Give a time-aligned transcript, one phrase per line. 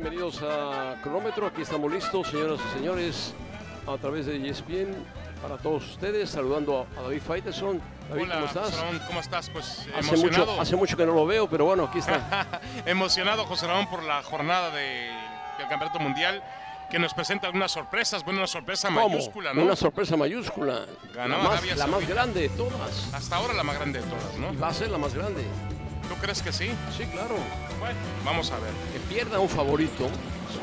[0.00, 1.46] bienvenidos a Cronómetro.
[1.46, 3.34] Aquí estamos listos, señoras y señores,
[3.86, 4.94] a través de ESPN
[5.42, 6.30] para todos ustedes.
[6.30, 7.80] Saludando a David Faiteson.
[8.08, 8.64] David, Hola, ¿cómo estás?
[8.64, 9.50] José Ramón, ¿cómo estás?
[9.50, 10.46] Pues Hace emocionado.
[10.46, 12.46] mucho, hace mucho que no lo veo, pero bueno, aquí está.
[12.86, 15.10] emocionado, José Ramón, por la jornada de-
[15.58, 16.42] del Campeonato Mundial
[16.90, 18.24] que nos presenta algunas sorpresas.
[18.24, 19.08] Bueno, una sorpresa ¿Cómo?
[19.10, 19.62] mayúscula, ¿no?
[19.62, 20.86] Una sorpresa mayúscula.
[21.14, 23.12] Ganó la, más, la grande de todas.
[23.12, 24.52] Hasta ahora la más grande de todas, ¿no?
[24.52, 25.44] Y va a ser la más grande.
[26.10, 26.68] ¿Tú crees que sí?
[26.96, 27.36] Sí, claro.
[27.78, 27.94] Bueno,
[28.24, 28.70] vamos a ver.
[28.92, 30.58] Que pierda un favorito, Sí,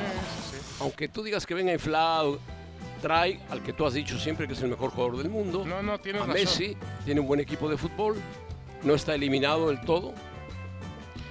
[0.51, 0.75] sí, sí.
[0.81, 2.39] aunque tú digas que venga inflado,
[3.01, 5.63] trae al que tú has dicho siempre que es el mejor jugador del mundo.
[5.65, 6.41] No, no, tienes a razón.
[6.41, 8.17] Messi, tiene un buen equipo de fútbol,
[8.83, 10.13] no está eliminado del todo.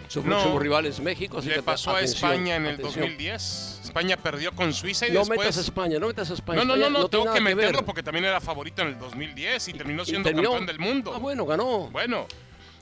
[0.08, 0.26] Su No.
[0.36, 3.00] próximo rival es México, así Le que pasó a atención, España en el atención.
[3.02, 3.80] 2010.
[3.84, 5.40] España perdió con Suiza y No después...
[5.40, 6.64] metas a España, no metas a España.
[6.64, 9.72] No, no, no, no, tengo que meterlo porque también era favorito en el 2010 y
[9.74, 11.12] terminó Y siendo terminó- campeón del mundo.
[11.14, 11.88] Ah, bueno, ganó.
[11.90, 12.26] Bueno,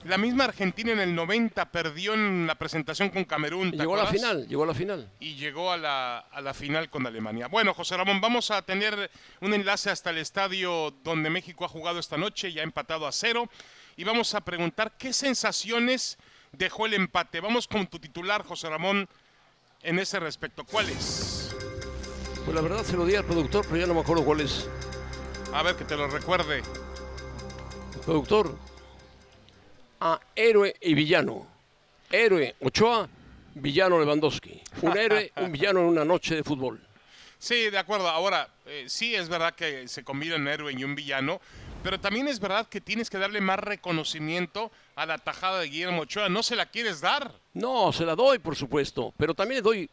[0.05, 3.70] la misma Argentina en el 90 perdió en la presentación con Camerún.
[3.70, 5.10] ¿te llegó a la final, llegó a la final.
[5.19, 7.48] Y llegó a la, a la final con Alemania.
[7.48, 9.10] Bueno, José Ramón, vamos a tener
[9.41, 13.48] un enlace hasta el estadio donde México ha jugado esta noche, ya empatado a cero.
[13.97, 16.19] Y vamos a preguntar qué sensaciones
[16.52, 17.41] dejó el empate.
[17.41, 19.08] Vamos con tu titular, José Ramón,
[19.82, 20.64] en ese respecto.
[20.64, 21.55] ¿Cuál es?
[22.44, 24.69] Pues la verdad se lo di al productor, pero ya no me acuerdo cuál es.
[25.55, 26.62] A ver, que te lo recuerde.
[28.05, 28.58] Productor,
[30.05, 31.47] a héroe y villano.
[32.12, 33.08] Héroe Ochoa,
[33.55, 34.60] villano Lewandowski.
[34.82, 36.78] Un héroe, un villano en una noche de fútbol.
[37.38, 38.09] Sí, de acuerdo.
[38.09, 41.41] Ahora, eh, sí es verdad que se combina un héroe y un villano,
[41.82, 46.03] pero también es verdad que tienes que darle más reconocimiento a la tajada de Guillermo
[46.03, 46.28] Ochoa.
[46.28, 47.32] No se la quieres dar.
[47.54, 49.91] No, se la doy, por supuesto, pero también le doy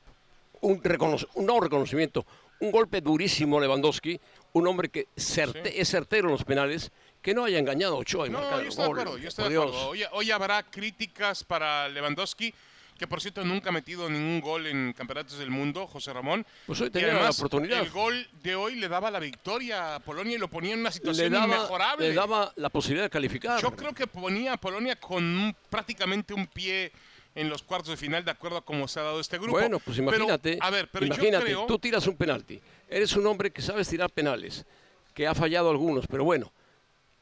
[0.60, 2.26] un, reconoc- un no reconocimiento,
[2.60, 4.20] un golpe durísimo a Lewandowski,
[4.54, 8.28] un hombre que certe- es certero en los penales, que no haya engañado a Ochoa
[8.28, 9.88] y No, yo estoy de acuerdo, yo estoy de acuerdo.
[9.90, 12.54] Hoy, hoy habrá críticas para Lewandowski,
[12.98, 16.46] que por cierto nunca ha metido ningún gol en campeonatos del mundo, José Ramón.
[16.68, 17.80] Pues hoy Y tenía la además, oportunidad.
[17.80, 20.90] El gol de hoy le daba la victoria a Polonia y lo ponía en una
[20.90, 22.10] Le situación daba, inmejorable.
[22.10, 23.62] le daba la posibilidad de calificar.
[23.62, 26.92] Yo creo que ponía a Polonia con un- prácticamente un pie
[27.34, 29.54] en los cuartos de final, de acuerdo a cómo se ha dado este grupo.
[29.54, 31.66] Bueno, pues Pero, imagínate, a ver, pero imagínate, yo creo...
[31.66, 32.60] tú tiras un penalti,
[32.90, 34.66] eres un hombre que sabes tirar penales,
[35.14, 36.52] que ha fallado algunos, pero bueno,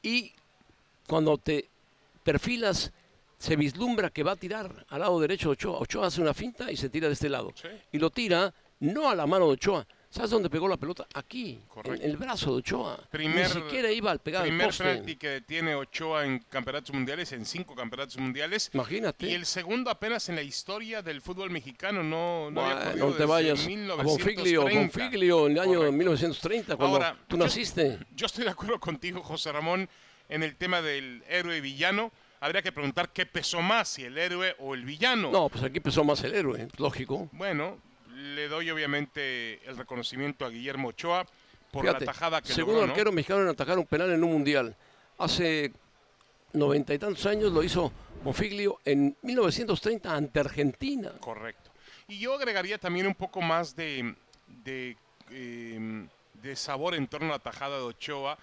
[0.02, 0.32] y
[1.08, 1.70] cuando te
[2.24, 2.92] perfilas,
[3.38, 5.80] se vislumbra que va a tirar al lado derecho de Ochoa.
[5.80, 7.54] Ochoa hace una finta y se tira de este lado.
[7.56, 7.70] Sí.
[7.94, 9.88] Y lo tira no a la mano de Ochoa.
[10.12, 11.06] ¿Sabes dónde pegó la pelota?
[11.14, 12.04] Aquí, Correcto.
[12.04, 12.98] en el brazo de Ochoa.
[13.12, 17.46] Primer- Ni siquiera iba al pegar Primer penalti que tiene Ochoa en campeonatos mundiales, en
[17.46, 18.72] cinco campeonatos mundiales.
[18.74, 19.28] Imagínate.
[19.28, 22.02] Y el segundo apenas en la historia del fútbol mexicano.
[22.04, 24.04] No, no había Bueno, ocurrido no te vayas a 1930.
[24.04, 25.92] Bonfiglio, Bonfiglio en el año Correcto.
[25.98, 28.00] 1930, cuando Ahora, tú yo- naciste.
[28.16, 29.88] Yo estoy de acuerdo contigo, José Ramón,
[30.28, 32.12] en el tema del héroe y villano.
[32.42, 35.30] Habría que preguntar qué pesó más, si el héroe o el villano.
[35.30, 37.30] No, pues aquí pesó más el héroe, lógico.
[37.34, 37.78] Bueno,
[38.20, 41.26] le doy obviamente el reconocimiento a Guillermo Ochoa
[41.72, 42.94] por Fíjate, la tajada que segundo logró, ¿no?
[42.94, 44.76] arquero mexicano en atacar un penal en un mundial.
[45.18, 45.72] Hace
[46.54, 47.92] noventa y tantos años lo hizo
[48.24, 51.12] Bonfiglio en 1930 ante Argentina.
[51.20, 51.70] Correcto.
[52.08, 54.16] Y yo agregaría también un poco más de,
[54.48, 54.98] de,
[55.32, 58.38] eh, de sabor en torno a la tajada de Ochoa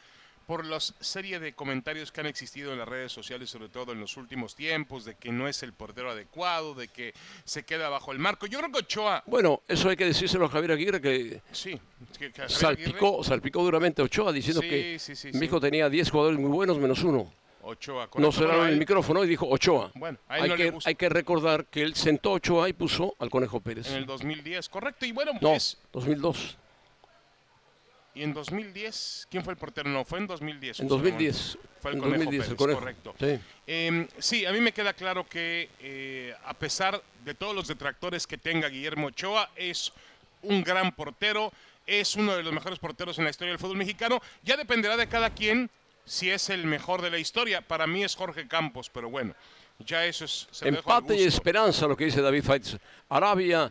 [0.46, 4.00] por la serie de comentarios que han existido en las redes sociales, sobre todo en
[4.00, 7.12] los últimos tiempos, de que no es el portero adecuado, de que
[7.44, 8.46] se queda bajo el marco.
[8.46, 11.78] Yo creo que Ochoa, Bueno, eso hay que decírselo a Javier Aguirre que sí,
[12.18, 15.32] que, salpicó, Aguirre- salpicó duramente a Ochoa diciendo Sí, que sí, sí.
[15.32, 17.32] México tenía 10 jugadores muy buenos menos uno.
[17.62, 19.90] Ochoa, No cerraron Bueno, el micrófono y dijo Ochoa.
[19.96, 23.28] Bueno, hay, no que, hay que recordar que él sentó a Ochoa y puso al
[23.28, 23.88] Conejo Pérez.
[23.90, 25.04] En el 2010, correcto.
[25.04, 26.56] Y bueno, No, pues, 2002.
[28.16, 29.90] Y en 2010, ¿quién fue el portero?
[29.90, 30.80] No, fue en 2010.
[30.80, 31.10] En José Ramón.
[31.12, 31.58] 2010.
[31.80, 32.80] Fue el en Conejo 2010, el Pérez, Conejo.
[32.80, 33.14] correcto.
[33.20, 33.38] Sí.
[33.66, 38.26] Eh, sí, a mí me queda claro que eh, a pesar de todos los detractores
[38.26, 39.92] que tenga Guillermo Ochoa, es
[40.40, 41.52] un gran portero,
[41.86, 44.22] es uno de los mejores porteros en la historia del fútbol mexicano.
[44.42, 45.68] Ya dependerá de cada quien
[46.06, 47.60] si es el mejor de la historia.
[47.60, 49.34] Para mí es Jorge Campos, pero bueno,
[49.80, 50.48] ya eso es...
[50.50, 52.78] se lo dejo al Empate y esperanza, lo que dice David Faitz.
[53.10, 53.70] Arabia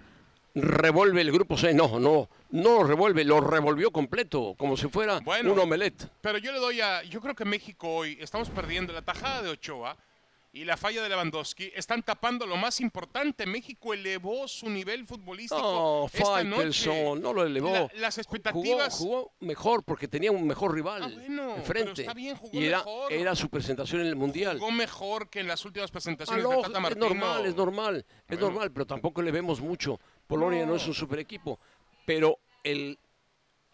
[0.55, 1.73] revuelve el grupo C.
[1.73, 5.53] No, no, no lo revuelve, lo revolvió completo, como si fuera Bueno.
[5.53, 6.07] un omelette.
[6.21, 7.03] Pero yo le doy a.
[7.03, 9.97] Yo creo que México hoy estamos perdiendo la tajada de Ochoa
[10.53, 11.69] y la falla de Lewandowski.
[11.75, 13.45] Están tapando lo más importante.
[13.45, 15.59] México elevó su nivel futbolístico.
[15.61, 17.15] No, esta noche.
[17.19, 17.73] No lo elevó.
[17.73, 18.93] La- las expectativas.
[18.97, 21.91] Jugó, jugó mejor porque tenía un mejor rival Ah, bueno, enfrente.
[21.91, 23.11] pero está bien, jugó y era, mejor.
[23.11, 24.57] era su presentación en el Mundial.
[24.57, 27.09] Jugó mejor que en las últimas Ah, presentaciones no, de Tata es Martino.
[27.09, 28.45] normal, es normal, es Bueno.
[28.45, 29.99] normal, pero tampoco le vemos mucho.
[30.27, 30.75] Polonia no, No.
[30.77, 31.59] es un super equipo,
[32.05, 32.97] pero el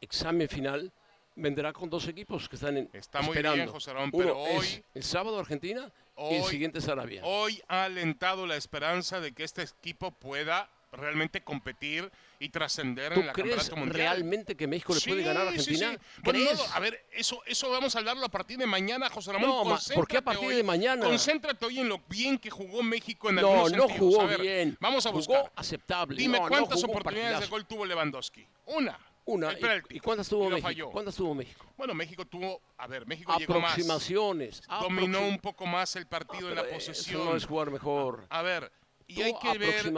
[0.01, 0.92] examen final
[1.36, 3.56] vendrá con dos equipos que están en, Está muy esperando.
[3.56, 5.92] bien, José Ramón, Uno pero es hoy- el sábado Argentina
[6.30, 7.21] y el siguiente es Arabia.
[7.24, 10.69] Hoy ha alentado la esperanza de que este equipo pueda
[11.01, 13.97] realmente competir y trascender ¿Tú en la crees campeonato mundial.
[13.97, 15.91] realmente que México le puede Sí, ganar a sí, Argentina?
[15.93, 16.21] sí.
[16.23, 19.49] Bueno, no, a ver, eso, eso vamos a hablarlo a partir de mañana, José Ramón.
[19.69, 21.05] No, ¿por qué a partir hoy- de mañana?
[21.05, 23.91] Concéntrate hoy en lo bien que jugó México en no, no sentidos.
[23.93, 24.77] jugó A ver, bien.
[24.79, 25.51] Vamos a Jugó buscar.
[25.55, 26.17] aceptable.
[26.17, 28.45] Dime No, no cuántas jugó un oportunidades de gol tuvo Lewandowski.
[28.65, 28.99] Una.
[29.23, 29.53] Una.
[29.53, 29.95] ¿Y-.
[29.97, 30.67] ¿Y, cuántas tuvo México?
[30.67, 30.89] falló.
[30.89, 31.65] ¿Cuántas tuvo México?
[31.77, 33.71] Bueno, México tuvo, a ver, México llegó más.
[33.73, 34.61] Aproximaciones.
[34.81, 37.25] Dominó aproxim- un poco más el partido en la eso posesión.
[37.25, 38.25] no es jugar mejor.
[38.29, 38.71] A ver,
[39.11, 39.93] y hay que ver,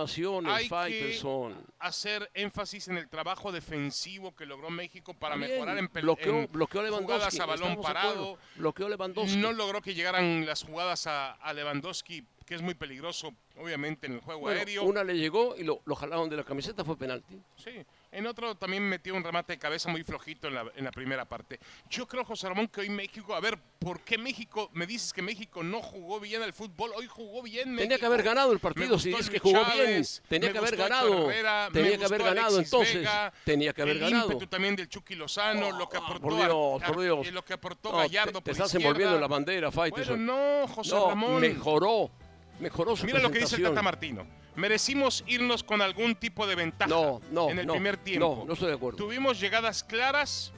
[0.46, 1.66] hay que Faitelson.
[1.80, 6.52] hacer énfasis en el trabajo defensivo que logró México para Bien, mejorar en, bloqueó, en
[6.52, 8.38] bloqueó jugadas a balón parado.
[8.56, 9.38] Bloqueó Lewandowski.
[9.38, 14.14] No logró que llegaran las jugadas a, a Lewandowski, que es muy peligroso, obviamente, en
[14.14, 14.84] el juego Bueno, aéreo.
[14.84, 17.40] Una le llegó y lo, lo jalaron de la camiseta, fue penalti.
[17.56, 17.72] Sí,
[18.14, 21.26] en otro también metió un remate de cabeza muy flojito en la, en la primera
[21.26, 21.60] parte.
[21.90, 24.70] Yo creo, José Ramón, que hoy México, a ver, ¿por qué México?
[24.74, 27.82] Me dices que México no jugó bien al fútbol, hoy jugó bien México.
[27.84, 30.30] Tenía que haber ganado el partido, si gustó es que jugó Chávez, bien.
[30.30, 31.30] Tenía que haber ganado.
[31.30, 32.96] Herrera, Tenía que haber ganado Alexis entonces.
[32.96, 34.32] Vega, Tenía que haber el ganado.
[34.32, 37.28] ímpetu también del Chucky Lozano, lo que Ah, aportó por Dios, por Dios.
[37.28, 38.88] Ar- lo que aportó No, Gallardo te, te por estás izquierda.
[38.88, 40.26] envolviendo en la bandera, Bueno, Faitelson.
[40.26, 41.42] no, José no, Ramón.
[41.42, 42.12] mejoró.
[42.60, 43.64] Mejoró su Mira lo que dice el.
[43.64, 44.26] Tata Martino.
[44.56, 48.36] Merecimos irnos con algún tipo de ventaja No, no, en el no, primer tiempo.
[48.40, 48.98] no, no estoy de acuerdo.
[48.98, 50.54] Tuvimos llegadas claras.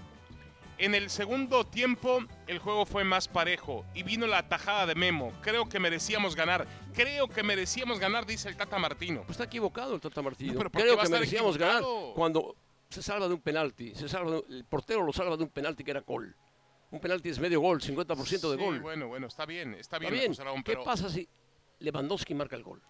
[0.78, 5.32] En el segundo tiempo el juego fue más parejo y vino la atajada de Memo.
[5.42, 6.68] Creo que merecíamos ganar.
[6.94, 9.22] Creo que merecíamos ganar, dice el Tata Martino.
[9.22, 10.56] Pues está equivocado el Tata Martino.
[10.58, 11.82] Pero ¿por qué Creo que merecíamos ganar
[12.14, 12.58] cuando
[12.90, 13.96] se salva de un penalti.
[13.96, 16.36] Se salva de el portero lo salva de un penalti que era gol.
[16.92, 18.80] Un penalti es medio gol, 50% de Sí, gol.
[18.82, 20.36] Bueno, bueno, está bien, está bien, Está bien.
[20.46, 21.28] Ramón, ¿Qué pero pasa si
[21.80, 22.82] Lewandowski marca el gol?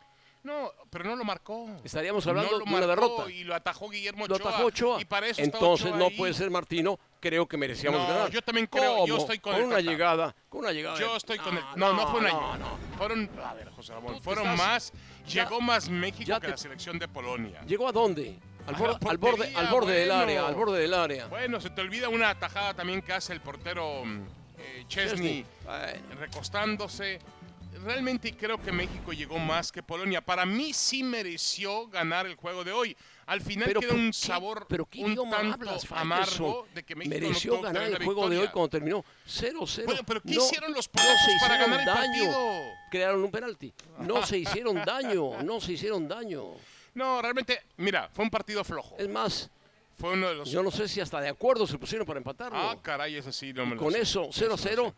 [0.43, 1.67] no, pero no lo marcó.
[1.83, 3.31] Estaríamos hablando No lo de una derrota.
[3.31, 4.49] Y lo atajó Guillermo Lo Ochoa.
[4.51, 5.01] atajó Ochoa.
[5.01, 6.15] Y para eso Entonces Ochoa no ahí.
[6.17, 6.99] puede ser Martino.
[7.19, 8.29] Creo que merecíamos No, ganar.
[8.29, 9.23] yo también creo, yo ¿Cómo?
[9.23, 9.89] estoy con con el una Tata.
[9.91, 10.99] llegada, con una llegada.
[10.99, 11.63] Yo estoy con el.
[11.63, 12.57] Ah, No, no, fue una no, llegada.
[12.59, 12.77] no.
[12.95, 14.93] Fueron, a ver, José Ramón, Tú te fueron estás- más.
[15.25, 17.61] ya- llegó más México ya que la selección de Polonia.
[17.65, 18.37] ¿Llegó a dónde?
[18.67, 18.75] Al,
[19.17, 21.25] borde, al borde del área, al borde del área.
[21.25, 24.21] Bueno, se te olvida una atajada también que hace el portero mm,
[24.59, 27.19] eh, Chesney Bueno, recostándose.
[27.85, 30.19] Realmente creo que México llegó más que Polonia.
[30.19, 32.97] Para mí sí mereció ganar el juego de hoy.
[33.27, 36.83] Al final Pero queda ¿por un sabor pero qué un idioma tanto hablas, amargo de
[36.83, 39.85] que México Mereció no ganar el juego de hoy cuando terminó 0-0.
[39.85, 42.01] Bueno, pero ¿qué No- hicieron los no polacos se para ganar el daño.
[42.25, 42.61] partido?
[42.91, 43.73] Crearon un penalti.
[43.99, 46.43] No se hicieron daño, no se hicieron daño.
[46.95, 48.95] No, realmente, mira, fue un partido flojo.
[48.97, 49.49] Es más,
[49.97, 50.49] Fue uno de los.
[50.51, 52.57] yo no sé si hasta de acuerdo se pusieron para empatarlo.
[52.57, 54.01] Ah, caray, eso sí, no me lo Con sé.
[54.01, 54.57] eso, Eso no 0-0,
[54.89, 54.93] sé.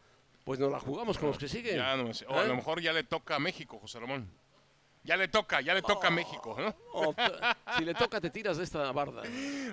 [0.47, 1.75] Pues nos la jugamos con los que siguen.
[1.75, 2.25] Ya no me sé.
[2.25, 2.47] O a ¿Eh?
[2.47, 4.31] lo mejor ya le toca a México, José Ramón.
[5.03, 6.73] Ya le toca, ya le toca a México, ¿no?
[6.93, 7.21] Oh, t-
[7.77, 9.23] si le toca, te tiras de esta barda.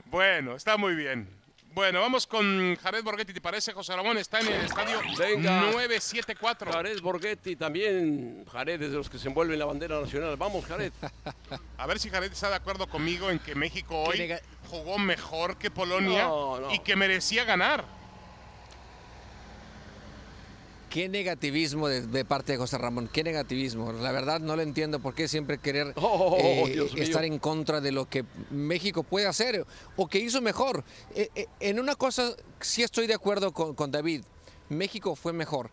[0.06, 1.29] Bueno, está muy bien.
[1.69, 4.19] Bueno, vamos con Jared Borghetti, ¿te parece, José Ramón?
[4.19, 5.61] Está en el estadio Venga.
[5.73, 6.73] 974.
[6.73, 8.45] Jared Borghetti también.
[8.50, 10.37] Jared es de los que se envuelven la bandera nacional.
[10.37, 10.93] Vamos, Jared.
[11.78, 14.35] A ver si Jared está de acuerdo conmigo en que México hoy
[14.69, 16.75] jugó mejor que Polonia No, no.
[16.75, 17.85] y que merecía ganar.
[20.95, 23.93] Qué negativismo de, de parte de José Ramón, qué negativismo.
[23.93, 27.03] La verdad no lo entiendo por qué siempre querer Oh, eh, Dios mío.
[27.03, 30.85] estar en contra de lo que México puede hacer o que hizo mejor.
[31.17, 34.23] Eh, eh, en una cosa sí estoy de acuerdo con, con David.
[34.69, 35.69] México fue mejor.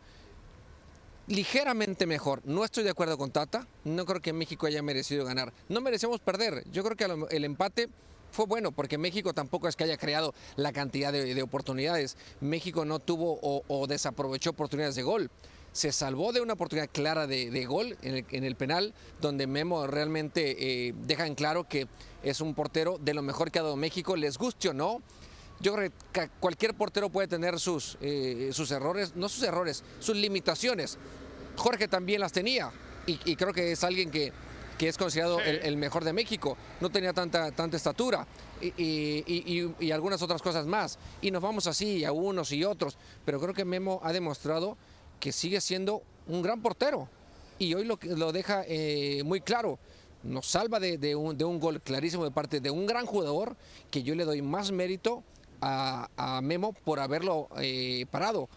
[1.28, 2.42] Ligeramente mejor.
[2.44, 3.68] No estoy de acuerdo con Tata.
[3.84, 5.54] No creo que México haya merecido ganar.
[5.70, 6.64] No merecemos perder.
[6.72, 7.90] Yo creo que el empate
[8.32, 12.18] fue bueno porque México tampoco es que haya creado la cantidad de, de oportunidades.
[12.40, 15.30] México no tuvo o, desaprovechó oportunidades de gol.
[15.72, 19.88] Se salvó de una oportunidad clara de, gol en el, en el penal, donde Memo
[19.88, 21.88] realmente eh, deja en claro que
[22.24, 25.02] es un portero de lo mejor que ha dado México, les guste o no.
[25.62, 30.18] Yo creo que cualquier portero puede tener sus, eh, sus errores, no sus errores, sus
[30.18, 30.98] limitaciones.
[31.56, 32.72] Jorge también las tenía
[33.08, 34.32] y creo que es alguien que,
[34.82, 35.44] que es considerado Sí.
[35.48, 36.58] el, el mejor de México.
[36.80, 38.26] No tenía tanta, tanta estatura
[38.60, 40.98] y, y- y- algunas otras cosas más.
[41.22, 42.98] Y nos vamos así a unos y otros.
[43.24, 44.78] Pero creo que Memo ha demostrado
[45.20, 47.08] que sigue siendo un gran portero.
[47.60, 49.78] Y hoy lo, lo deja eh, muy claro.
[50.24, 53.56] Nos salva de, de un, de un gol clarísimo de parte de un gran jugador
[53.92, 55.24] que yo le doy más mérito
[55.62, 58.50] a, a Memo por haberlo eh, parado.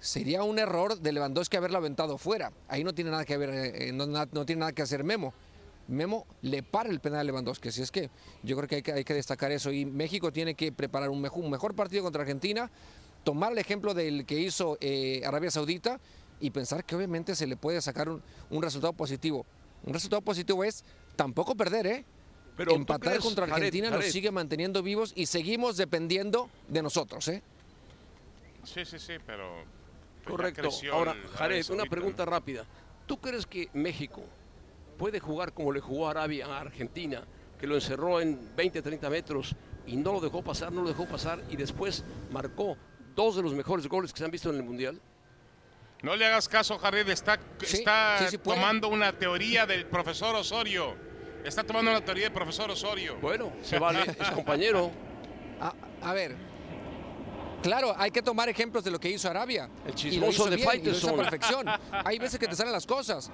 [0.00, 2.52] Sería un error de Lewandowski haberlo aventado fuera.
[2.68, 5.32] Ahí no tiene nada que ver, eh, no, no tiene nada que hacer Memo.
[5.88, 7.68] Memo le para el penal a Lewandowski.
[7.68, 8.10] Así es que
[8.42, 9.72] yo creo que hay que, hay que destacar eso.
[9.72, 12.70] Y México tiene que preparar un mejor, un mejor partido contra Argentina,
[13.24, 16.00] tomar el ejemplo del que hizo eh, Arabia Saudita
[16.40, 19.46] y pensar que obviamente se le puede sacar un, un resultado positivo.
[19.84, 22.04] Un resultado positivo es tampoco perder, ¿eh?
[22.56, 26.48] Pero ¿tú Empatar crees, contra Jared, Argentina nos Jared, sigue manteniendo vivos y seguimos dependiendo
[26.68, 27.42] de nosotros, ¿eh?
[28.64, 29.64] Sí, sí, sí, pero.
[30.24, 30.70] pues Correcto.
[30.92, 32.64] Ahora, Jared, una pregunta rápida.
[33.06, 34.22] ¿Tú crees que México
[34.96, 37.22] puede jugar como le jugó Arabia a Argentina
[37.58, 39.54] que lo encerró en 20, 30 metros
[39.86, 42.76] y no lo dejó pasar, no lo dejó pasar y después marcó
[43.14, 45.00] dos de los mejores goles que se han visto en el Mundial.
[46.02, 48.58] No le hagas caso, Jared, está, Sí, está sí, sí puede.
[48.58, 50.94] tomando una teoría del profesor Osorio.
[51.42, 53.16] Está tomando una teoría del profesor Osorio.
[53.22, 54.90] Bueno, se vale, es compañero.
[55.60, 55.72] A,
[56.02, 56.36] a ver.
[57.62, 59.70] Claro, hay que tomar ejemplos de lo que hizo Arabia.
[59.84, 61.16] El Y lo chismoso hizo de bien, y lo hizo a Faitelson.
[61.16, 61.66] perfección.
[62.04, 63.30] Hay veces que te salen las cosas.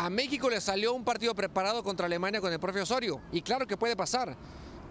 [0.00, 3.20] A México le salió un partido preparado contra Alemania con el propio Osorio.
[3.32, 4.36] Y claro que puede pasar.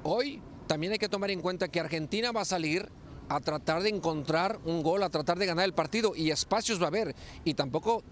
[0.03, 2.89] Hoy también hay que tomar en cuenta que Argentina va a salir
[3.29, 6.13] a tratar de encontrar un gol, a tratar de ganar el partido.
[6.13, 7.15] Y espacios va a haber.
[7.45, 8.03] Y tampoco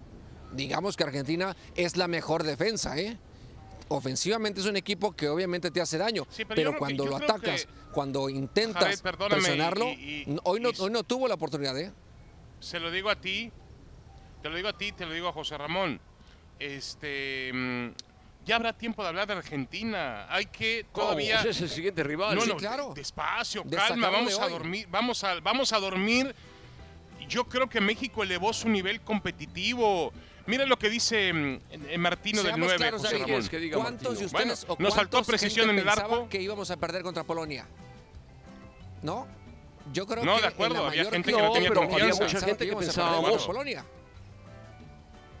[0.52, 3.18] digamos que Argentina es la mejor defensa, ¿eh?
[3.88, 7.66] Ofensivamente es un equipo que obviamente te hace daño, Sí, pero que- cuando lo atacas,
[7.66, 11.78] que- cuando intentas perdóname, presionarlo, y- y- hoy, no, y- hoy no tuvo la oportunidad,
[11.78, 11.92] ¿eh?
[12.58, 13.52] Se lo digo a ti,
[14.42, 16.00] te lo digo a ti, te lo digo a José Ramón.
[16.58, 17.88] Este, mm,
[18.46, 20.26] ya habrá tiempo de hablar de Argentina.
[20.30, 21.06] Hay que ¿Cómo?
[21.08, 21.40] todavía.
[21.40, 22.34] Ese es el siguiente rival.
[22.34, 22.88] No, Sí, no, claro.
[22.90, 26.34] de- despacio, De calma, vamos de a dormir, vamos a, vamos a dormir.
[27.28, 30.12] Yo creo que México elevó su nivel competitivo.
[30.46, 31.58] Mira lo que dice mm,
[31.88, 33.22] eh, Martino del Seamos 9, claros, José David.
[33.22, 33.26] Ramón.
[33.40, 35.92] ¿Quieres que diga ¿Cuántos de ustedes Bueno, o nos faltó cuántos precisión gente en el
[35.94, 36.28] pensaba arco.
[36.28, 37.66] que íbamos a perder contra Polonia?
[39.02, 39.26] ¿No?
[39.92, 42.04] Yo creo No, que de acuerdo, había gente que no tenía confianza.
[42.04, 43.84] había mucha gente que íbamos a perder pensábamos- contra Polonia.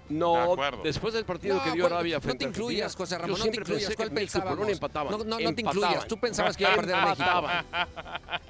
[0.08, 0.82] De No, acuerdo.
[0.84, 3.18] después del partido No, que dio ¿cuál- Arabia no frente te a Argentina, incluyas, José
[3.18, 3.96] Ramón, no te incluyas.
[3.96, 4.54] ¿Cuál México pensábamos?
[4.54, 5.12] Polonia empataban.
[5.12, 6.06] No, no, no te incluyas.
[6.06, 7.10] Tú pensabas que iba a perder México.
[7.12, 7.66] Empataban.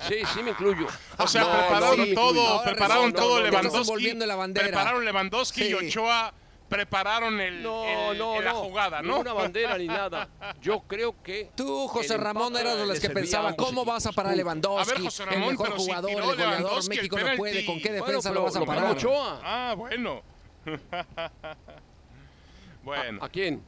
[0.09, 0.87] Sí, sí me incluyo.
[1.19, 3.51] O sea, No, prepararon no, todo, prepararon todo no, no, no.
[3.51, 4.15] Lewandowski.
[4.55, 5.75] Prepararon Lewandowski y.
[5.75, 6.35] Ochoa
[6.69, 8.57] prepararon el, No, el- no, la no.
[8.65, 9.13] jugada, ¿no?
[9.13, 10.29] Ninguna bandera ni nada.
[10.61, 11.51] Yo creo que.
[11.57, 14.37] Tú, José el Ramón, eras de los que a ambos ¿cómo vas a parar a.
[14.37, 14.91] Lewandowski?
[14.91, 17.37] A ver, José el Ramón, mejor pero si jugador, tiró el goleador, el México no
[17.37, 17.65] puede.
[17.65, 18.91] ¿Con qué Bueno, defensa pero lo vas a parar?
[18.93, 19.41] Ochoa.
[19.43, 20.23] Ah, bueno.
[22.83, 23.25] bueno.
[23.25, 23.63] ¿A quién?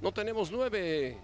[0.00, 1.16] No tenemos nueve.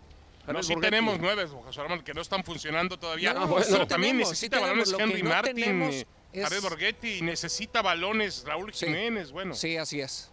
[0.47, 0.80] No, sí Borghetti.
[0.90, 3.35] tenemos nueve, José Ramón, que no están funcionando todavía.
[3.35, 3.66] No, no, bueno.
[3.68, 8.44] pero también tenemos, necesita sí balones Henry Martin, eh, es- Jared Borghetti, y necesita balones
[8.47, 8.87] Raúl Sí.
[8.87, 9.54] Jiménez, bueno.
[9.54, 10.30] Sí, así es.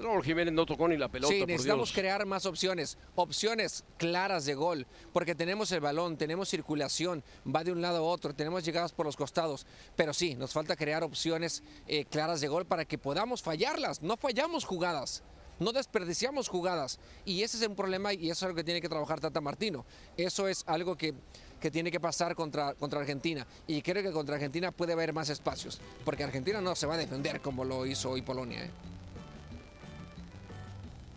[0.00, 1.98] Raúl Jiménez no tocó ni la pelota, Sí, por necesitamos Dios.
[1.98, 7.72] crear más opciones, opciones claras de gol, porque tenemos el balón, tenemos circulación, va de
[7.72, 9.66] un lado a otro, tenemos llegadas por los costados,
[9.96, 14.02] pero sí, nos falta crear opciones eh, claras de gol para que podamos fallarlas.
[14.02, 15.22] No fallamos jugadas,
[15.58, 18.88] no desperdiciamos jugadas, y ese es un problema y eso es algo que tiene que
[18.88, 19.84] trabajar Tata Martino.
[20.16, 21.14] Eso es algo que,
[21.60, 25.28] que tiene que pasar contra, contra Argentina, y creo que contra Argentina puede haber más
[25.28, 28.64] espacios, porque Argentina no se va a defender como lo hizo hoy Polonia.
[28.64, 28.70] ¿eh?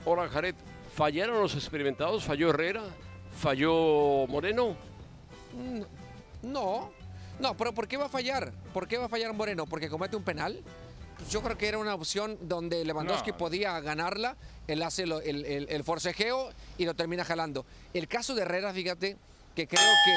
[0.05, 0.55] Ahora, Jared,
[0.95, 2.23] ¿fallaron los experimentados?
[2.23, 2.83] ¿Falló Herrera?
[3.39, 4.75] ¿Falló Moreno?
[6.41, 6.91] No,
[7.39, 8.51] no, pero ¿por qué va a fallar?
[8.73, 9.65] ¿Por qué va a fallar Moreno?
[9.65, 10.61] ¿Porque comete un penal?
[11.17, 13.37] Pues yo creo que era una opción donde Lewandowski No.
[13.37, 14.35] podía ganarla,
[14.67, 17.65] él hace lo- el, el- el forcejeo y lo termina jalando.
[17.93, 19.15] El caso de Herrera, fíjate,
[19.55, 20.11] que creo que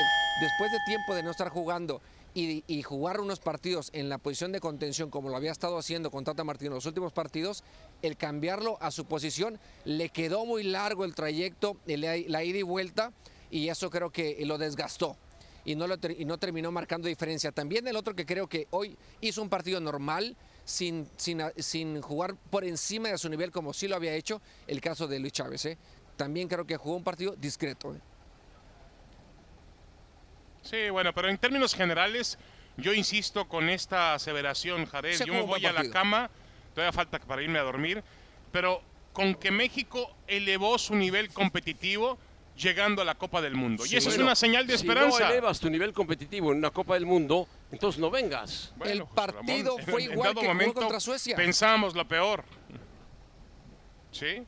[0.45, 2.01] después de tiempo de no estar jugando
[2.37, 6.11] y, y jugar unos partidos en la posición de contención como lo había estado haciendo
[6.11, 7.65] con Tata en los últimos partidos,
[8.03, 13.13] el cambiarlo a su posición le quedó muy largo el trayecto, la ida y vuelta
[13.51, 15.17] y eso creo que lo desgastó
[15.65, 17.53] y no, lo terminó marcando diferencia.
[17.53, 21.07] También el otro que creo que hoy hizo un partido normal, sin
[22.03, 25.33] jugar por encima de su nivel como sí lo había hecho, el caso de Luis
[25.33, 25.65] Chávez.
[25.65, 25.79] ¿eh?
[26.17, 27.95] También creo que jugó un partido discreto.
[27.95, 28.01] ¿eh?
[30.63, 32.39] Sí, bueno, pero en términos generales,
[32.77, 35.23] yo insisto con esta aseveración, Jared.
[35.25, 36.31] Yo me voy a la cama,
[36.75, 38.03] todavía falta para irme a dormir,
[38.53, 38.83] pero
[39.13, 42.19] con que México elevó su nivel competitivo
[42.57, 43.85] llegando a la Copa del Mundo.
[43.87, 45.21] y eso es una señal de Si esperanza.
[45.21, 48.73] no elevas tu nivel competitivo en una Copa del Mundo, entonces no vengas.
[48.85, 51.37] El partido fue en igual que jugó contra Suecia.
[51.37, 52.45] Pensábamos lo peor.
[54.11, 54.43] ¿Sí?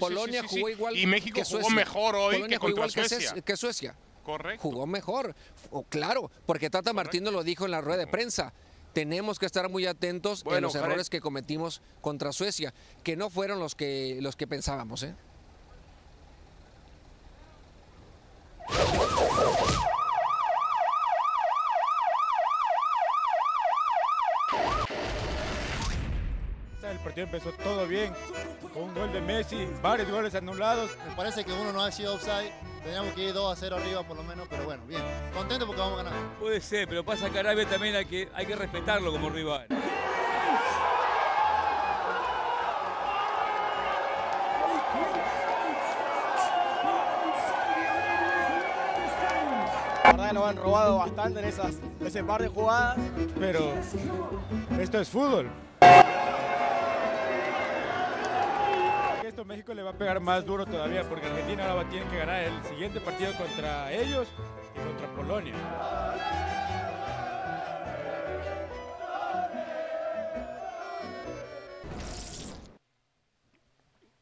[0.00, 0.60] Polonia sí, sí, sí.
[0.60, 1.76] jugó igual Y México que jugó Suecia.
[1.76, 3.42] mejor hoy Polonia que jugó contra igual Suecia.
[3.42, 3.94] Que Suecia.
[4.26, 4.60] Correcto.
[4.60, 5.34] Jugó mejor.
[5.70, 8.52] O, claro, porque Tata Martino lo dijo en la rueda de prensa.
[8.92, 10.86] Tenemos que estar muy atentos en Bueno, los Jared.
[10.88, 15.04] errores que cometimos contra Suecia, que no fueron los que, los que pensábamos.
[15.04, 15.14] ¿eh?
[26.82, 28.12] El partido empezó todo bien,
[28.72, 30.90] con un gol de Messi, varios goles anulados.
[31.08, 32.52] Me parece que uno no ha sido offside.
[32.86, 35.02] Teníamos que ir 2 a 0 arriba por lo menos, pero bueno, bien.
[35.34, 36.20] Contento porque vamos a ganar.
[36.38, 39.66] Puede ser, pero pasa que Arabia también hay que, hay que respetarlo como rival.
[50.04, 52.98] La verdad que nos han robado bastante en esas, ese par de jugadas.
[53.36, 53.74] Pero
[54.78, 55.50] esto es fútbol.
[59.56, 62.44] México le va a pegar más duro todavía porque Argentina ahora va- tiene que ganar
[62.44, 64.28] el siguiente partido contra ellos
[64.74, 65.54] y contra Polonia.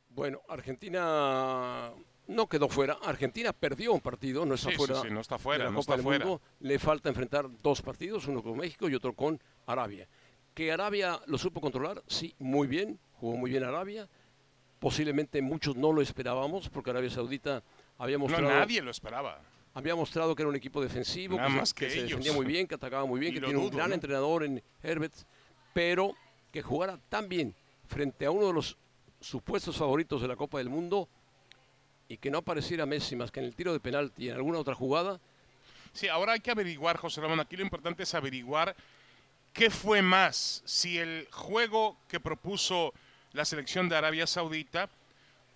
[0.08, 1.92] Bueno, Argentina
[2.28, 2.98] no quedó fuera.
[3.02, 5.02] Argentina perdió un partido, no está Sí, sí, fuera.
[5.02, 6.24] sí, no está fuera, de la no Copa está del fuera.
[6.26, 6.42] Mundo.
[6.60, 10.06] Le falta enfrentar dos partidos, uno con México y otro con Arabia.
[10.54, 14.08] Que Arabia lo supo controlar, sí, muy bien, jugó muy bien Arabia.
[14.84, 17.62] Posiblemente muchos no lo esperábamos porque Arabia Saudita
[17.96, 19.40] había No, mostrado, nadie lo esperaba.
[19.72, 22.66] había mostrado que era un equipo defensivo, Nada que, más que se defendía muy bien,
[22.66, 23.94] que atacaba muy bien, Y que tiene un gran ¿no?
[23.94, 25.14] entrenador en Herbert,
[25.72, 26.14] pero
[26.52, 27.54] que jugara tan bien
[27.88, 28.76] frente a uno de los
[29.22, 31.08] supuestos favoritos de la Copa del Mundo
[32.06, 34.58] y que no apareciera Messi más que en el tiro de penalti y en alguna
[34.58, 35.18] otra jugada,
[35.94, 37.40] Sí, ahora hay que averiguar, José Ramón.
[37.40, 38.76] Aquí lo importante es averiguar
[39.54, 42.92] qué fue más, si el juego que propuso
[43.34, 44.88] la selección de Arabia Saudita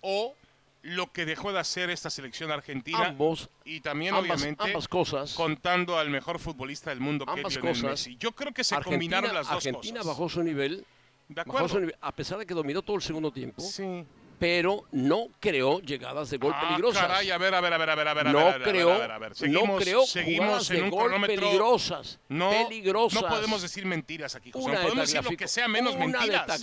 [0.01, 0.35] o
[0.81, 3.07] lo que dejó de hacer esta selección argentina.
[3.07, 5.33] ambos, y también, ambas, obviamente, ambas cosas.
[5.33, 7.91] contando al mejor futbolista del mundo, que Ambas es Lionel cosas.
[7.91, 8.17] Messi.
[8.17, 10.07] Yo creo que se Argentina, combinaron las dos Argentina cosas.
[10.07, 10.85] bajó su nivel,
[11.27, 11.67] de bajó acuerdo.
[11.69, 14.05] su nivel, a pesar de que dominó todo el segundo tiempo, Sí.
[14.39, 17.01] Pero no creó llegadas de gol Ah, peligrosas.
[17.01, 19.83] caray, a ver, a ver, a ver, a ver, a ver, no creó, no Seguimos,
[19.83, 21.35] creó seguimos en de un gol cronómetro.
[21.45, 23.21] peligrosas, No, peligrosas.
[23.21, 24.65] no podemos decir mentiras aquí, José.
[24.65, 26.61] Una No de podemos decir lo que sea menos una de mentiras.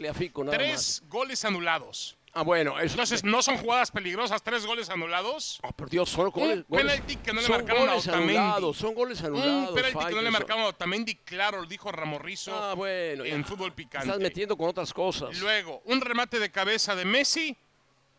[0.51, 2.17] Tres goles anulados.
[2.39, 4.43] Ah, bueno, eso Entonces, ¿no son jugadas peligrosas?
[4.43, 5.59] ¿Tres goles anulados?
[5.63, 8.37] Oh, por Dios, son goles, Un penalti que no le son marcaron a Otamendi.
[8.37, 9.71] anulados, son goles anulados.
[9.71, 13.41] Un penalti que no le marcaron a Otamendi, claro, lo dijo Ramorrizo Ah, bueno, en
[13.41, 13.49] ya.
[13.49, 14.09] fútbol picante.
[14.09, 15.35] Estás metiendo con otras cosas.
[15.41, 17.57] Luego, un remate de cabeza de Messi,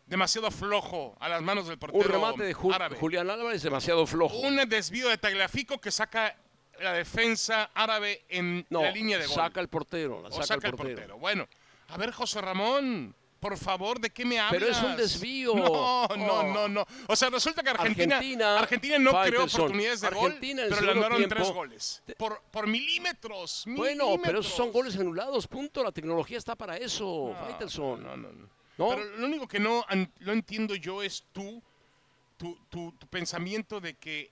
[0.08, 2.96] demasiado flojo a las manos del portero Un remate de Ju- árabe.
[2.96, 4.38] Julián Álvarez demasiado flojo.
[4.38, 6.36] Un desvío de Tagliafico que saca
[6.80, 9.34] la defensa árabe en no, la línea de gol.
[9.34, 11.18] saca el portero, la o saca, saca el portero.
[11.18, 11.46] Bueno,
[11.88, 14.60] a ver, José Ramón, por favor, ¿de qué me hablas?
[14.60, 15.54] Pero es un desvío.
[15.54, 15.64] No,
[16.16, 16.42] no, Oh.
[16.42, 16.86] no, no.
[17.08, 20.74] O sea, resulta que Argentina, Argentina, Argentina, no creó oportunidades de gol, Argentina en el
[20.74, 22.02] pero le anularon tres goles.
[22.16, 24.72] Por, por milímetros, Bueno, pero esos son milímetros.
[24.72, 25.82] goles anulados, punto.
[25.84, 28.02] La tecnología está para eso, Faitelson.
[28.02, 28.57] No, no, no.
[28.78, 28.88] ¿No?
[28.90, 29.84] Pero lo único que no,
[30.20, 31.62] no entiendo yo es tú,
[32.36, 34.30] tu, tu, tu pensamiento de que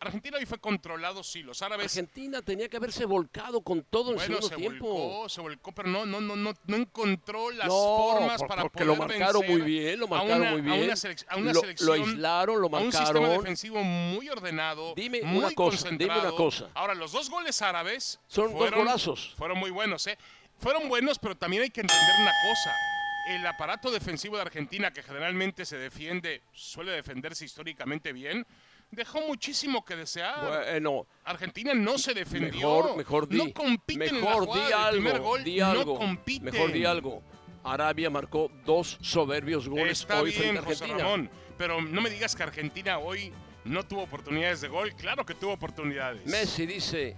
[0.00, 1.86] Argentina hoy fue controlado, sí, los árabes...
[1.86, 4.86] Argentina tenía que haberse volcado con todo en el Bueno, segundo se tiempo.
[4.86, 8.62] volcó, se volcó, pero no, no, no, no, no encontró las no, formas por- para
[8.62, 10.72] porque poder lo marcaron vencer muy bien, lo marcaron una- muy bien.
[10.74, 10.94] A una,
[11.30, 13.38] a una lo, selección, lo aislaron, lo a un sistema marcaron.
[13.42, 16.20] defensivo muy ordenado, Dime muy una cosa, dime concentrado.
[16.28, 16.70] una cosa.
[16.74, 19.34] Ahora, los dos goles árabes Son dos fueron, golazos.
[19.36, 20.16] fueron muy buenos, ¿eh?
[20.60, 22.76] Fueron buenos, pero también hay que entender una cosa.
[23.26, 28.46] El aparato defensivo de Argentina, que generalmente se defiende, suele defenderse históricamente bien,
[28.90, 30.46] dejó muchísimo que desear.
[30.46, 32.50] Bueno, Argentina no se defendió.
[32.52, 33.36] mejor, mejor di.
[33.38, 35.44] No compiten en la mejor jugada di algo, primer gol.
[35.44, 35.98] di no algo.
[35.98, 36.44] compiten.
[36.44, 37.22] Mejor di algo.
[37.64, 41.04] Arabia marcó dos soberbios goles Está hoy bien, frente a José Argentina.
[41.04, 43.32] Ramón, pero no me digas que Argentina hoy
[43.64, 44.94] no tuvo oportunidades de gol.
[44.94, 46.24] Claro que tuvo oportunidades.
[46.26, 47.16] Messi dice,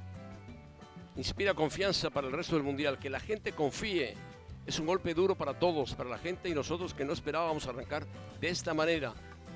[1.17, 4.17] inspira confianza para el resto del Mundial, que la gente confíe.
[4.71, 8.07] Es un golpe duro para todos, para la gente y nosotros que no esperábamos arrancar
[8.41, 9.13] de esta manera,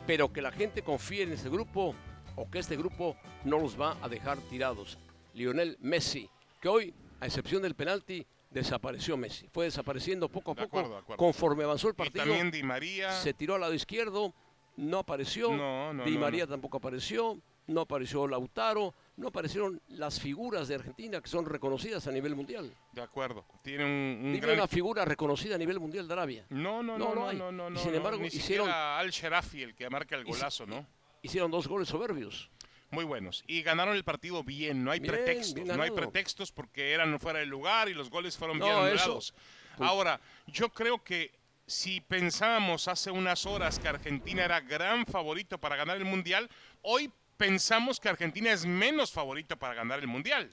[0.09, 1.95] pero que la gente confíe en este grupo
[2.35, 4.99] o que este grupo no los va a dejar tirados.
[5.33, 6.29] Lionel Messi,
[6.61, 9.47] que hoy, a excepción del penalti, desapareció Messi.
[9.53, 11.17] Fue desapareciendo poco a De poco acuerdo, de acuerdo.
[11.25, 12.25] conforme avanzó el Y partido.
[12.25, 13.13] también Di María.
[13.13, 14.35] Se tiró al lado izquierdo,
[14.79, 15.53] no apareció.
[15.53, 20.75] No, no, Di no, María tampoco apareció, no apareció Lautaro, no aparecieron las figuras de
[20.75, 22.75] Argentina que son reconocidas a nivel mundial.
[22.93, 23.45] De acuerdo.
[23.63, 24.55] Tiene un, un Dime gran...
[24.57, 26.47] una figura reconocida a nivel mundial de Arabia.
[26.51, 29.75] No, no, No, no, no no, no, Y sin embargo, ni hicieron- Al Sherafi el
[29.75, 30.87] que marca el golazo, ¿no?
[31.23, 32.51] Hicieron dos goles soberbios.
[32.91, 33.43] Muy buenos.
[33.47, 35.55] Y ganaron el partido bien, no hay Bien, pretextos.
[35.55, 38.77] bien no hay pretextos porque eran fuera del lugar y los goles fueron No, bien
[38.79, 39.35] anulados.
[39.79, 41.33] Ahora, yo creo que
[41.67, 46.49] si pensábamos hace unas horas que Argentina era gran favorito para ganar el Mundial,
[46.83, 50.51] hoy pensamos que Argentina es menos favorito para ganar el Mundial.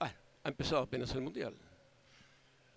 [0.00, 1.54] Ah, ha empezado apenas el mundial.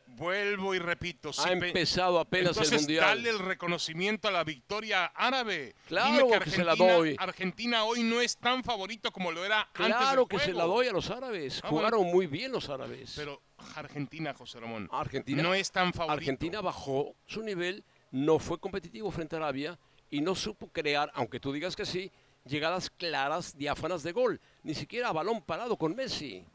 [0.10, 1.32] Vuelvo y repito.
[1.34, 3.06] si ha pe- empezado apenas Entonces, el mundial.
[3.06, 5.76] dale el reconocimiento a la victoria árabe.
[5.88, 7.16] Claro Dime que se la Argentina- doy.
[7.20, 10.88] Argentina hoy no es tan favorito como lo era antes Claro que se la doy
[10.88, 11.62] a los árabes.
[11.64, 13.14] Ah, Jugaron muy bien los árabes.
[13.16, 13.42] Pero
[13.76, 16.14] Argentina, José Ramón, Argentina no es tan favorito.
[16.14, 19.78] Argentina bajó su nivel, no fue competitivo frente a Arabia
[20.10, 22.12] y no supo crear, aunque tú digas que sí,
[22.48, 24.42] llegadas claras, diáfanas de gol.
[24.64, 26.46] Ni siquiera balón parado con Messi.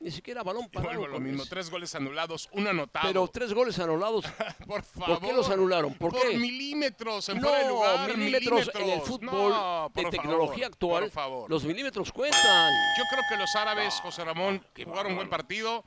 [0.00, 1.50] Ni siquiera balón parado vuelvo a lo con mismo, Messi.
[1.50, 3.06] tres goles anulados, un anotado.
[3.06, 4.24] Pero tres goles anulados.
[4.66, 5.20] por favor.
[5.20, 5.94] ¿Por qué los anularon?
[5.94, 6.36] ¿Por qué?
[6.36, 8.16] milímetros en no, fuera de lugar.
[8.16, 11.02] milímetros, en el fútbol No, de tecnología favor, actual.
[11.04, 11.50] Por favor.
[11.50, 12.72] Los milímetros cuentan.
[12.98, 15.84] Yo creo que los árabes, José Ramón, qué jugaron un buen partido.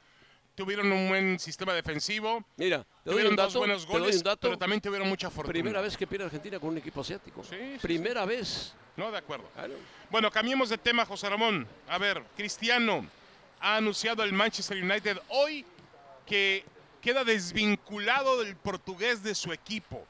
[0.56, 4.48] Tuvieron un buen sistema defensivo, Mira, tuvieron un dos buenos goles, dato.
[4.48, 5.52] pero también tuvieron mucha fortuna.
[5.54, 7.44] Primera vez que pierde Argentina con un equipo asiático.
[7.44, 8.74] Sí, sí, Primera vez.
[8.96, 9.46] No, de acuerdo.
[9.54, 9.74] Claro.
[10.10, 11.68] Bueno, cambiemos de tema, José Ramón.
[11.90, 13.06] A ver, Cristiano
[13.60, 15.66] ha anunciado el Manchester United hoy
[16.26, 16.64] que
[17.02, 20.06] queda desvinculado del portugués de su equipo.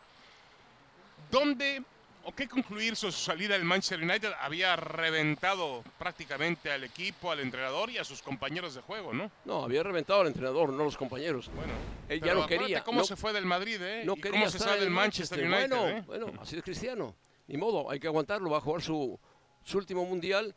[1.32, 1.84] ¿Dónde
[2.26, 4.32] o qué concluir su salida del Manchester United?
[4.42, 9.32] Había reventado prácticamente al equipo, al entrenador y a sus compañeros de juego, ¿no?
[9.46, 11.50] No, había reventado al entrenador, no los compañeros.
[11.56, 11.74] Bueno,
[12.10, 12.84] Él ya no quería.
[12.84, 14.04] cómo no- se fue del Madrid, ¿eh?
[14.06, 16.04] no y quería cómo se sale del Manchester United, Bueno, ¿eh?
[16.06, 17.16] bueno, así es Cristiano.
[17.48, 18.50] Ni modo, hay que aguantarlo.
[18.50, 19.20] Va a jugar su,
[19.64, 20.56] su último mundial.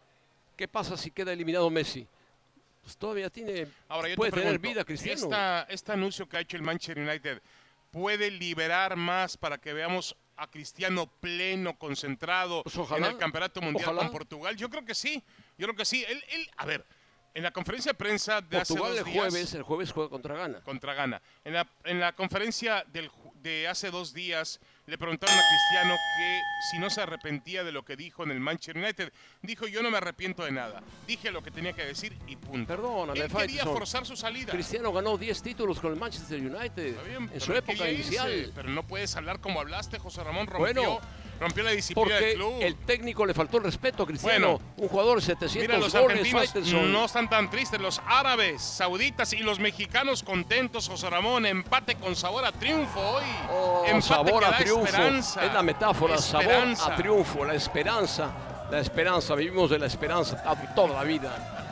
[0.56, 2.06] ¿Qué pasa si queda eliminado Messi?
[2.82, 3.66] Pues todavía tiene.
[3.88, 5.20] Ahora yo puede te tener vida Cristiano.
[5.24, 7.42] esta- este anuncio que ha hecho el Manchester United
[7.90, 13.60] puede liberar más para que veamos a Cristiano pleno, concentrado Pues ojalá, en el Campeonato
[13.60, 14.02] Mundial ojalá.
[14.02, 14.56] con Portugal?
[14.56, 15.22] Yo creo que sí,
[15.58, 16.04] yo creo que sí.
[16.08, 16.86] Él, él- a ver,
[17.34, 20.10] en la conferencia de prensa de Portugal hace el dos días jueves, el jueves juega
[20.10, 20.60] contra Ghana.
[20.62, 25.42] contra Ghana, en la, en la conferencia del de hace dos días le preguntaron a
[25.42, 29.12] Cristiano que si no se arrepentía de lo que dijo en el Manchester United.
[29.42, 30.82] Dijo, yo no me arrepiento de nada.
[31.06, 32.66] Dije lo que tenía que decir y punto.
[32.66, 34.50] Perdóname, Él quería forzar su salida.
[34.50, 38.52] Cristiano ganó 10 títulos con el Manchester United Está bien, en su época irse, inicial.
[38.54, 40.46] pero no puedes hablar como hablaste, José Ramón.
[40.46, 41.00] Rompió, Bueno,
[41.40, 42.54] rompió la disciplina del Porque club.
[42.60, 44.58] el técnico le faltó el respeto a Cristiano.
[44.58, 47.80] Bueno, un jugador de 700 Mira, los goles, argentinos no están tan tristes.
[47.80, 51.46] Los árabes, sauditas y los mexicanos contentos, José Ramón.
[51.46, 53.24] Empate con sabor a triunfo hoy.
[53.50, 54.84] Oh, Empate sabor que a triunfo.
[54.86, 55.44] esperanza.
[55.46, 56.82] Es la metáfora, Esperanza.
[56.82, 58.30] sabor a triunfo, la esperanza.
[58.70, 60.42] La esperanza, vivimos de la esperanza
[60.74, 61.67] toda la vida.